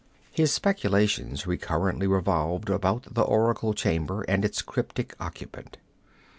[0.31, 5.77] His speculations recurrently revolved about the oracle chamber and its cryptic occupant.